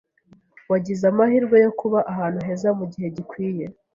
[0.71, 3.65] Wagize amahirwe yo kuba ahantu heza mugihe gikwiye.